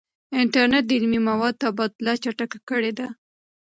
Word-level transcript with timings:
انټرنیټ 0.39 0.83
د 0.87 0.91
علمي 0.97 1.19
موادو 1.29 1.59
تبادله 1.61 2.13
چټکه 2.23 2.57
کړې 2.69 2.91
ده. 2.97 3.07